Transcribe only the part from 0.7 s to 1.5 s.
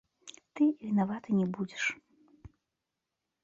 вінаваты не